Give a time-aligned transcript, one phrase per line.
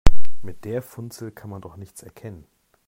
[0.41, 2.47] Mit der Funzel kann man doch nichts erkennen.